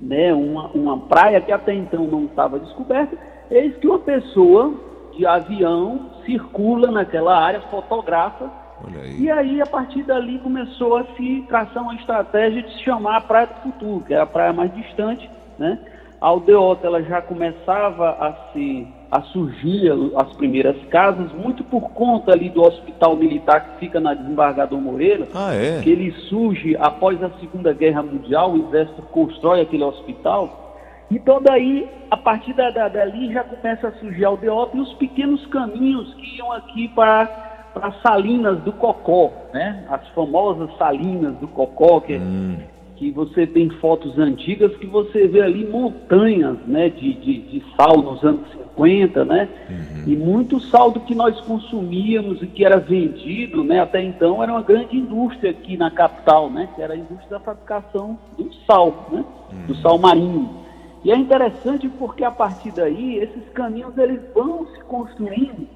[0.00, 3.16] né, uma, uma praia que até então não estava descoberta,
[3.50, 4.74] eis que uma pessoa
[5.16, 8.50] de avião circula naquela área, fotografa,
[8.94, 9.22] aí.
[9.22, 13.20] e aí a partir dali começou a se traçar uma estratégia de se chamar a
[13.20, 15.78] Praia do Futuro, que é a praia mais distante, né?
[16.20, 22.30] A aldeota ela já começava a se a surgir as primeiras casas, muito por conta
[22.30, 25.80] ali do hospital militar que fica na Desembargador Moreira, ah, é?
[25.82, 30.76] que ele surge após a Segunda Guerra Mundial, o exército constrói aquele hospital,
[31.10, 34.92] então daí, a partir da, da, dali já começa a surgir a aldeota e os
[34.94, 39.86] pequenos caminhos que iam aqui para para Salinas do Cocó, né?
[39.88, 42.58] As famosas Salinas do Cocó, que, hum
[43.00, 47.96] que você tem fotos antigas que você vê ali montanhas né, de, de, de sal
[47.96, 49.48] nos anos 50, né?
[49.70, 50.04] Uhum.
[50.06, 53.80] E muito saldo que nós consumíamos e que era vendido, né?
[53.80, 56.68] Até então era uma grande indústria aqui na capital, né?
[56.76, 59.24] Que era a indústria da fabricação do sal, né?
[59.50, 59.66] Uhum.
[59.66, 60.50] Do sal marinho.
[61.02, 65.66] E é interessante porque a partir daí esses caminhos eles vão se construindo.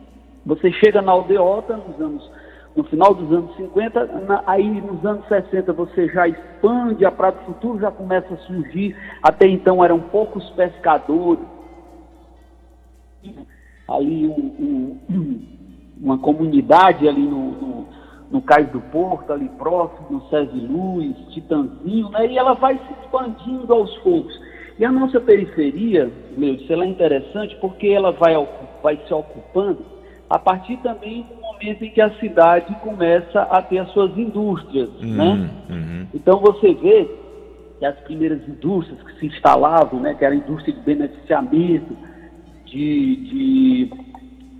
[0.44, 2.30] Você chega na aldeota nos anos
[2.76, 7.34] no final dos anos 50, na, aí nos anos 60 você já expande, a Praia
[7.34, 11.44] do Futuro já começa a surgir, até então eram poucos pescadores,
[13.88, 15.42] ali um, um,
[16.00, 17.86] uma comunidade ali no, no,
[18.30, 22.92] no, Cais do Porto, ali próximo, no César Luz, Titanzinho, né, e ela vai se
[23.00, 24.34] expandindo aos poucos.
[24.76, 28.34] E a nossa periferia, meu, isso é interessante porque ela vai,
[28.82, 29.94] vai se ocupando
[30.28, 34.88] a partir também do momento em que a cidade começa a ter as suas indústrias,
[35.00, 35.50] uhum, né?
[35.70, 36.06] Uhum.
[36.14, 37.08] Então você vê
[37.78, 41.96] que as primeiras indústrias que se instalavam, né, que era a indústria de beneficiamento,
[42.66, 43.90] de, de,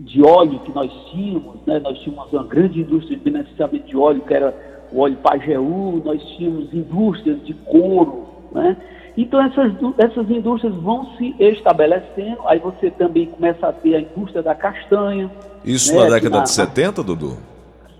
[0.00, 1.80] de óleo que nós tínhamos, né?
[1.80, 4.54] Nós tínhamos uma grande indústria de beneficiamento de óleo, que era
[4.92, 8.76] o óleo Pajeú, nós tínhamos indústrias de couro, né?
[9.16, 14.42] Então essas, essas indústrias vão se estabelecendo, aí você também começa a ter a indústria
[14.42, 15.31] da castanha.
[15.64, 17.37] Isso né, na década na, de 70, Dudu?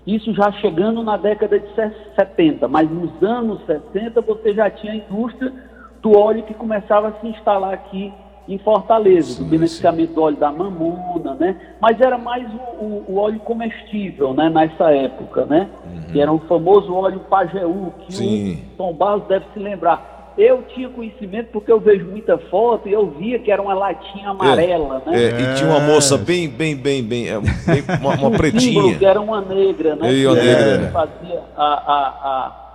[0.05, 1.67] Isso já chegando na década de
[2.15, 5.51] 70, mas nos anos 60 você já tinha a indústria
[6.01, 8.13] do óleo que começava a se instalar aqui
[8.47, 11.59] em Fortaleza, sim, do beneficiamento do óleo da mamona, né?
[11.81, 14.49] Mas era mais o, o, o óleo comestível, né?
[14.49, 15.67] Nessa época, né?
[15.83, 16.01] Uhum.
[16.11, 18.63] Que era o famoso óleo Pajeú, que sim.
[18.73, 22.93] o Tom Barros deve se lembrar eu tinha conhecimento porque eu vejo muita foto e
[22.93, 25.23] eu via que era uma latinha amarela, é, né?
[25.23, 28.97] É, e tinha uma moça bem, bem, bem, bem, é, bem uma, uma pretinha.
[28.97, 30.11] que era uma negra, né?
[30.11, 30.91] E uma negra.
[30.91, 32.65] fazia a, a, a,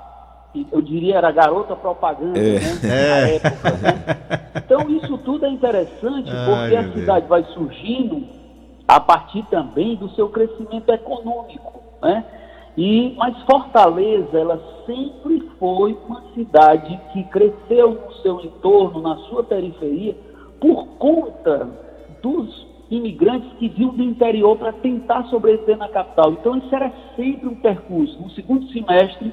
[0.72, 2.58] eu diria era garota propaganda, é.
[2.58, 2.78] né?
[2.82, 4.04] Na época, né?
[4.56, 8.24] Então isso tudo é interessante porque Ai, a cidade vai surgindo
[8.88, 12.24] a partir também do seu crescimento econômico, né?
[12.80, 19.44] E, mas Fortaleza, ela sempre foi uma cidade que cresceu no seu entorno, na sua
[19.44, 20.16] periferia,
[20.58, 21.68] por conta
[22.22, 26.32] dos imigrantes que vinham do interior para tentar sobreviver na capital.
[26.32, 28.18] Então, isso era sempre um percurso.
[28.18, 29.30] No segundo semestre,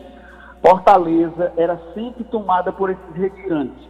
[0.62, 3.88] Fortaleza era sempre tomada por esses retirantes.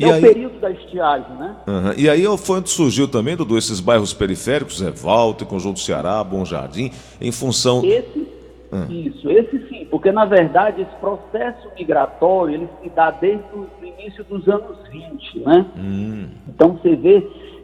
[0.00, 0.20] É e o aí...
[0.20, 1.54] período da estiagem, né?
[1.68, 1.92] Uhum.
[1.96, 6.90] E aí foi onde surgiu também, Dudu, esses bairros periféricos, Revolta, Conjunto Ceará, Bom Jardim,
[7.20, 7.84] em função...
[7.84, 8.39] Esse
[8.72, 8.86] Hum.
[8.88, 14.22] Isso, esse sim, porque na verdade esse processo migratório ele se dá desde o início
[14.24, 15.66] dos anos 20, né?
[15.76, 16.28] Hum.
[16.48, 17.20] Então você vê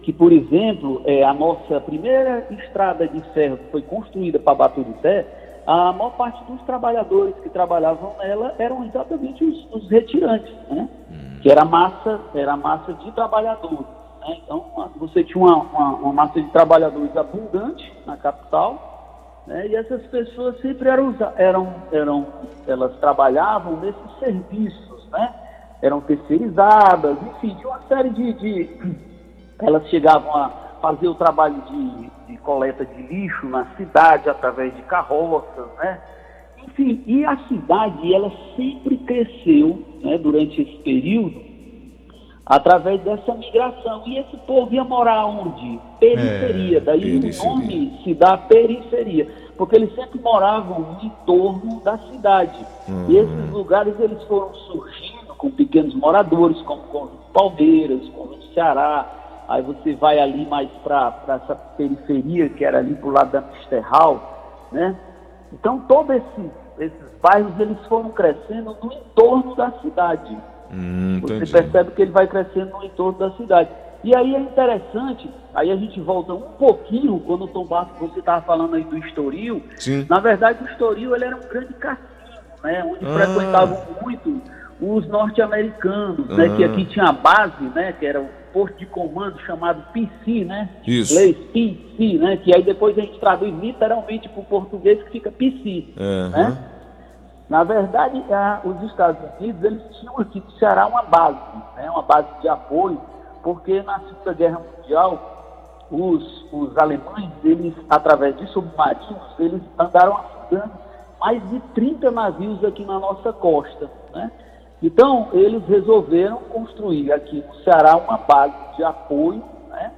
[0.07, 5.27] que, por exemplo, é, a nossa primeira estrada de ferro que foi construída para Baturité,
[5.67, 10.89] a maior parte dos trabalhadores que trabalhavam nela eram exatamente os, os retirantes, né?
[11.11, 11.41] Hum.
[11.43, 13.87] Que era massa, era massa de trabalhadores.
[14.21, 14.39] Né?
[14.45, 14.65] Então,
[14.97, 18.96] você tinha uma, uma, uma, massa de trabalhadores abundante na capital,
[19.47, 19.69] né?
[19.69, 22.27] e essas pessoas sempre eram, eram, eram,
[22.67, 25.35] elas trabalhavam nesses serviços, né?
[25.83, 28.97] eram terceirizadas, enfim, tinha uma série de, de
[29.61, 30.49] elas chegavam a
[30.81, 36.01] fazer o trabalho de, de coleta de lixo na cidade através de carroças, né?
[36.67, 41.46] Enfim, e a cidade, ela sempre cresceu né, durante esse período
[42.47, 44.03] através dessa migração.
[44.07, 45.81] E esse povo ia morar onde?
[45.99, 46.79] Periferia.
[46.79, 47.43] É, Daí periferia.
[47.43, 49.29] o nome se dá periferia.
[49.59, 52.65] Porque eles sempre moravam no entorno da cidade.
[52.89, 53.07] Uhum.
[53.09, 59.45] E esses lugares eles foram surgindo com pequenos moradores, como o Palmeiras, como Ceará.
[59.49, 63.41] Aí você vai ali mais para essa periferia, que era ali para o lado da
[63.41, 64.97] Misterral, né?
[65.53, 70.37] Então, todos esses, esses bairros eles foram crescendo no entorno da cidade.
[70.73, 73.71] Hum, Você percebe que ele vai crescendo no entorno da cidade.
[74.05, 78.21] E aí é interessante, aí a gente volta um pouquinho, quando o Tom Barros, você
[78.21, 79.63] estava falando aí do Estoril.
[79.77, 80.07] Sim.
[80.09, 82.07] Na verdade, o Estoril ele era um grande cassino,
[82.63, 82.85] né?
[82.85, 83.15] Onde ah.
[83.15, 84.43] frequentavam muito
[84.81, 86.57] os norte-americanos, né?
[86.57, 86.67] Que ah.
[86.69, 87.93] aqui tinha a base, né?
[87.99, 90.69] Que era o posto de comando chamado PC, né?
[90.87, 91.13] Isso.
[91.15, 92.37] Inglês PC, né?
[92.37, 96.31] Que aí depois a gente traduz literalmente para o português que fica PC, uhum.
[96.31, 96.59] né?
[97.49, 101.39] Na verdade, a, os Estados Unidos eles tinham aqui no Ceará uma base,
[101.77, 101.91] né?
[101.91, 103.01] Uma base de apoio,
[103.43, 105.37] porque na Segunda Guerra Mundial
[105.91, 110.73] os, os alemães, eles através de submarinos, eles andaram afundando
[111.21, 114.31] mais de 30 navios aqui na nossa costa, né?
[114.83, 119.91] Então, eles resolveram construir aqui no Ceará uma base de apoio, né,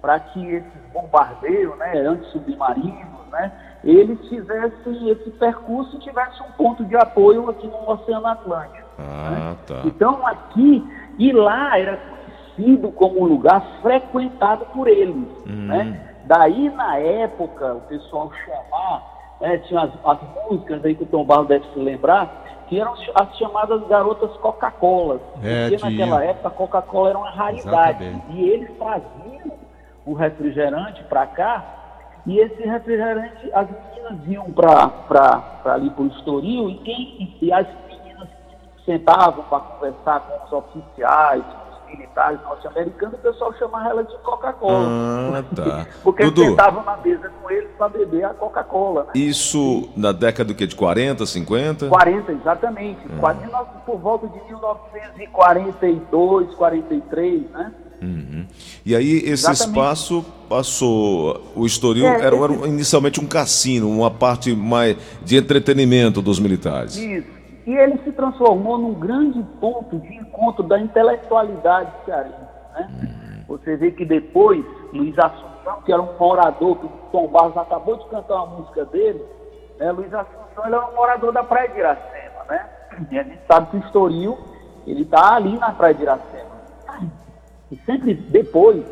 [0.00, 3.50] para que esses bombardeiros, né, antissubmarinos, né,
[3.86, 8.88] eles fizessem esse percurso e tivessem um ponto de apoio aqui no Oceano Atlântico.
[8.98, 9.56] Ah, né?
[9.66, 9.82] tá.
[9.84, 10.84] Então, aqui,
[11.18, 15.28] e lá era conhecido como um lugar frequentado por eles.
[15.46, 15.66] Hum.
[15.68, 16.14] Né?
[16.24, 21.24] Daí, na época, o pessoal chamar, né, tinha as, as músicas aí que o Tom
[21.24, 25.20] Barro deve se lembrar, que eram as chamadas garotas Coca-Cola.
[25.44, 25.90] É, porque tinha.
[25.90, 28.02] naquela época a Coca-Cola era uma raridade.
[28.02, 28.32] Exatamente.
[28.32, 29.52] E eles traziam
[30.04, 31.64] o refrigerante para cá,
[32.26, 34.90] e esse refrigerante, as meninas iam para
[35.64, 38.28] ali para o Estoril, e, quem, e as meninas
[38.84, 41.44] sentavam para conversar com os oficiais,
[41.88, 44.88] militares norte-americanos, o pessoal chamava ela de Coca-Cola.
[44.88, 45.86] Ah, tá.
[46.02, 49.04] Porque Dudu, eles sentavam na mesa com eles para beber a Coca-Cola.
[49.04, 49.10] Né?
[49.14, 50.66] Isso na década do que?
[50.66, 51.88] De 40, 50?
[51.88, 53.00] 40, exatamente.
[53.22, 53.32] Ah.
[53.86, 57.72] Por volta de 1942, 43, né?
[58.00, 58.46] Uhum.
[58.84, 59.68] E aí esse Exatamente.
[59.68, 66.20] espaço passou, o Estoril é, era, era, inicialmente um cassino, uma parte mais de entretenimento
[66.20, 66.96] dos militares.
[66.96, 67.36] Isso.
[67.66, 72.36] E ele se transformou num grande ponto de encontro da intelectualidade cearense.
[72.74, 72.90] Né?
[73.02, 73.44] Uhum.
[73.48, 77.96] Você vê que depois, Luiz Assunção, que era um morador, que o Tom Barros acabou
[77.96, 79.20] de cantar uma música dele,
[79.78, 79.90] né?
[79.90, 82.44] Luiz Assunção ele era um morador da Praia de Iracema.
[82.48, 82.66] Né?
[83.10, 84.38] E a gente sabe que o Estoril
[84.86, 86.56] ele está ali na Praia de Iracema.
[87.70, 88.84] E sempre depois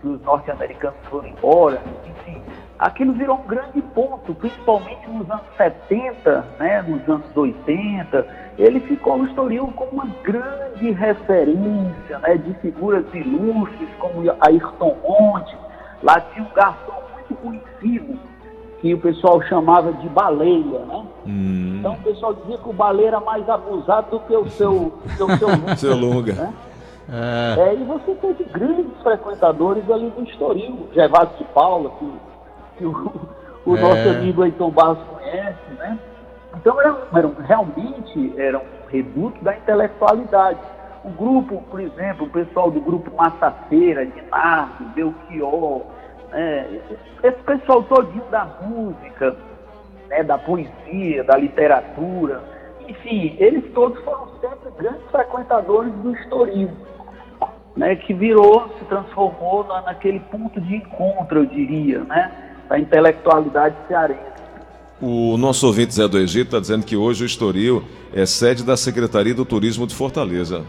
[0.00, 2.42] que os norte-americanos foram embora, enfim,
[2.78, 8.26] aquilo virou um grande ponto, principalmente nos anos 70, né, nos anos 80.
[8.58, 15.56] Ele ficou no Estoril como uma grande referência né, de figuras ilustres como Ayrton Monte.
[16.02, 18.18] Lá tinha um garçom muito conhecido
[18.80, 21.06] que o pessoal chamava de baleia, né?
[21.26, 21.76] Hum.
[21.78, 25.28] Então o pessoal dizia que o baleia era mais abusado do que o seu, seu,
[25.38, 26.32] seu, seu longa.
[26.34, 26.52] Né?
[27.08, 27.60] É.
[27.60, 32.12] É, e você teve grandes frequentadores ali do Estoril, Gervásio de Paula, que
[32.76, 33.10] que o,
[33.64, 33.80] o é.
[33.80, 35.98] nosso amigo Ayrton Barros conhece, né?
[36.56, 40.60] Então era, era, realmente era um reduto da intelectualidade.
[41.04, 45.82] O grupo, por exemplo, o pessoal do grupo Massafeira, Dinardo, Belchior,
[46.30, 46.80] né?
[47.22, 49.36] esse pessoal todinho da música,
[50.08, 50.22] né?
[50.24, 52.42] da poesia, da literatura,
[52.88, 56.76] enfim, eles todos foram sempre grandes frequentadores do historismo,
[57.76, 57.94] né?
[57.96, 62.32] que virou, se transformou na, naquele ponto de encontro, eu diria, né?
[62.68, 64.36] da intelectualidade cearense.
[65.00, 67.84] O nosso ouvinte Zé do Egito está dizendo que hoje o Estoril
[68.14, 70.64] é sede da Secretaria do Turismo de Fortaleza.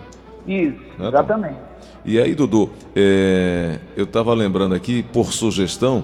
[0.46, 1.58] Isso, né, exatamente.
[2.04, 6.04] E aí, Dudu, é, eu estava lembrando aqui, por sugestão,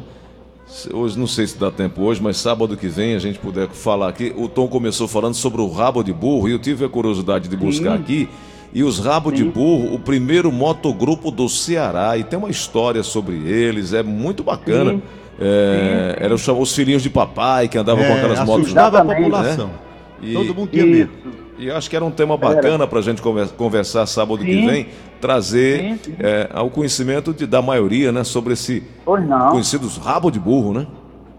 [0.93, 4.09] hoje não sei se dá tempo hoje, mas sábado que vem a gente puder falar
[4.09, 4.33] aqui.
[4.35, 7.55] O Tom começou falando sobre o rabo de burro e eu tive a curiosidade de
[7.55, 8.03] buscar Sim.
[8.03, 8.29] aqui.
[8.73, 13.35] E os Rabo de Burro, o primeiro motogrupo do Ceará, e tem uma história sobre
[13.35, 14.93] eles, é muito bacana.
[14.93, 15.01] Sim.
[15.39, 18.63] É, eram os filhinhos de papai que andavam é, com aquelas motos.
[18.65, 19.67] Assustava a população.
[19.67, 19.73] Né?
[20.21, 20.33] E...
[20.33, 21.11] Todo mundo tinha medo.
[21.57, 23.21] E acho que era um tema bacana para a gente
[23.55, 24.45] conversar sábado sim.
[24.45, 24.87] que vem,
[25.21, 26.15] trazer sim, sim.
[26.19, 30.87] É, ao conhecimento de, da maioria, né, sobre esse conhecidos rabo de burro, né?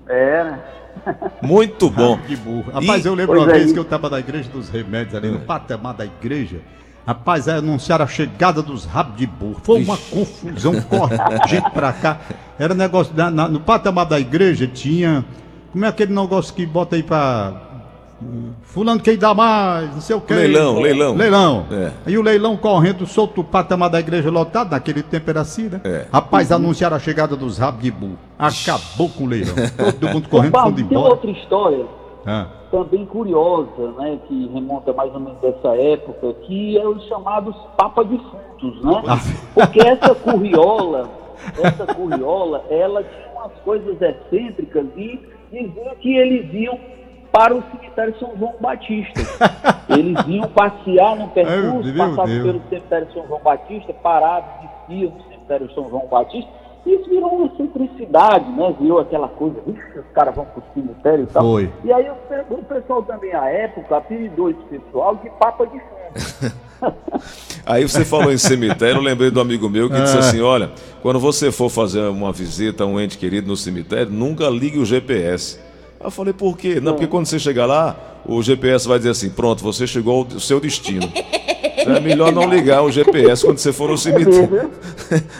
[1.42, 2.14] Muito bom.
[2.14, 2.70] Rabo de burro.
[2.72, 3.08] Rapaz, e...
[3.08, 5.40] eu lembro pois uma é vez que eu estava na igreja dos remédios ali, no
[5.40, 6.60] patamar da igreja.
[7.06, 9.60] Rapaz, anunciaram a chegada dos rabos de burro.
[9.62, 10.10] Foi uma Ixi.
[10.10, 11.16] confusão, corre
[11.48, 12.20] gente pra cá.
[12.58, 15.24] Era negócio, na, na, no patamar da igreja tinha.
[15.72, 17.64] Como é aquele negócio que bota aí pra
[18.62, 20.34] Fulano quem dá mais, não sei o que.
[20.34, 21.14] Leilão, leilão.
[21.14, 21.66] Leilão.
[21.70, 21.90] É.
[22.06, 25.80] Aí o leilão correndo, solto o patamar da igreja lotado, naquele tempo era assim, né?
[25.84, 26.06] É.
[26.12, 26.56] Rapaz, uhum.
[26.56, 28.18] anunciaram a chegada dos rabos de burro.
[28.38, 29.54] Acabou com o leilão.
[29.76, 31.02] Todo mundo correndo, fundo embora.
[31.02, 31.86] Tem outra história,
[32.26, 32.46] ah.
[32.74, 34.18] Também curiosa, né?
[34.26, 39.02] Que remonta mais ou menos dessa época, que é os chamados Papa Defuntos, né?
[39.06, 39.16] Ah.
[39.54, 41.08] Porque essa curriola,
[41.62, 45.20] essa curriola, ela tinha umas coisas excêntricas e
[45.52, 46.76] dizia que eles iam
[47.30, 49.20] para o cemitério São João Batista.
[49.88, 54.50] Eles iam passear no percurso, passavam pelo cemitério São João Batista, paravam,
[54.88, 56.50] desciam no cemitério São João Batista.
[56.86, 58.74] Isso virou uma simplicidade, né?
[58.78, 61.42] Virou aquela coisa, os caras vão para o cemitério e tal.
[61.42, 61.72] Foi.
[61.82, 66.52] E aí o, o pessoal também, à época, apelidou esse pessoal de Papa de Fundo.
[67.64, 70.20] Aí você falou em cemitério, eu lembrei do amigo meu que disse é.
[70.20, 70.70] assim: olha,
[71.00, 74.84] quando você for fazer uma visita a um ente querido no cemitério, nunca ligue o
[74.84, 75.58] GPS
[76.04, 76.80] eu falei, por quê?
[76.80, 80.40] Não, porque quando você chegar lá, o GPS vai dizer assim: pronto, você chegou ao
[80.40, 81.10] seu destino.
[81.86, 84.70] É melhor não ligar o GPS quando você for no cemitério.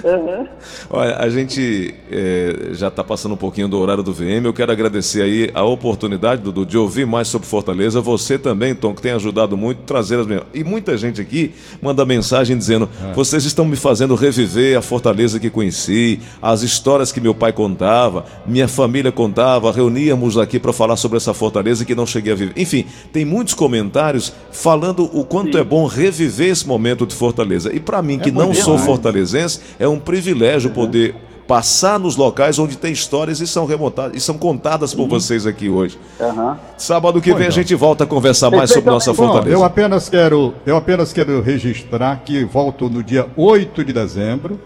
[0.04, 0.46] Uhum.
[0.90, 4.44] Olha, a gente é, já está passando um pouquinho do horário do VM.
[4.44, 8.00] Eu quero agradecer aí a oportunidade, Dudu, de ouvir mais sobre Fortaleza.
[8.00, 12.04] Você também, Tom, que tem ajudado muito a trazer as E muita gente aqui manda
[12.04, 13.14] mensagem dizendo: é.
[13.14, 18.26] vocês estão me fazendo reviver a Fortaleza que conheci, as histórias que meu pai contava,
[18.46, 22.52] minha família contava, reuníamos aqui para falar sobre essa Fortaleza que não cheguei a viver.
[22.56, 25.58] Enfim, tem muitos comentários falando o quanto Sim.
[25.58, 27.74] é bom reviver esse momento de Fortaleza.
[27.74, 30.74] E para mim, que é não sou fortalezense, é um privilégio uhum.
[30.74, 31.14] poder
[31.46, 35.08] passar nos locais onde tem histórias e são remontadas e são contadas por uhum.
[35.08, 35.98] vocês aqui hoje.
[36.18, 36.56] Uhum.
[36.76, 39.56] Sábado que vem a gente volta a conversar mais sobre nossa Fortaleza.
[39.56, 44.58] Bom, eu apenas quero, eu apenas quero registrar que volto no dia 8 de dezembro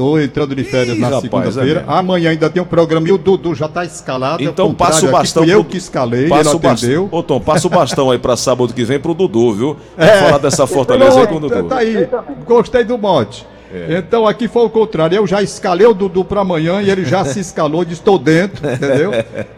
[0.00, 1.84] Estou entrando de férias Ih, na segunda-feira.
[1.86, 4.42] É Amanhã ainda tem um programa e o Dudu já está escalado.
[4.42, 5.42] Então passa o bastão.
[5.42, 7.08] Fui eu que escalei, passa ele atendeu.
[7.12, 9.76] Ô Tom, passa o bastão aí para sábado que vem para o Dudu, viu?
[10.00, 10.24] É.
[10.24, 11.64] falar dessa fortaleza aí com o Dudu.
[11.64, 12.08] Tá aí,
[12.46, 13.46] gostei do mote.
[13.72, 13.98] É.
[13.98, 15.16] Então aqui foi o contrário.
[15.16, 18.68] Eu já escalei o Dudu para amanhã e ele já se escalou, de estou dentro,
[18.68, 19.12] entendeu?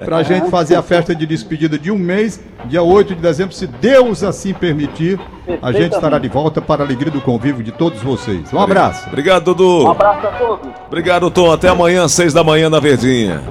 [0.04, 3.54] Para a gente fazer a festa de despedida de um mês, dia 8 de dezembro,
[3.54, 5.18] se Deus assim permitir,
[5.60, 8.52] a gente estará de volta para a alegria do convívio de todos vocês.
[8.52, 9.08] Um abraço.
[9.08, 9.84] Obrigado, Dudu.
[9.86, 10.68] Um abraço a todos.
[10.86, 11.50] Obrigado, Tom.
[11.50, 13.42] Até amanhã, seis da manhã na Verdinha.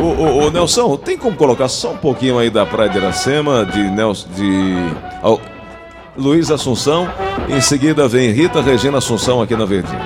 [0.00, 3.64] O, o, o, Nelson, tem como colocar só um pouquinho aí da Praia de Iracema,
[3.64, 4.74] de Nelson, de
[6.18, 7.08] Luiz Assunção.
[7.48, 10.00] Em seguida vem Rita Regina Assunção aqui na Verdinha.